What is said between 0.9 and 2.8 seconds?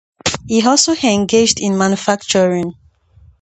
engaged in manufacturing.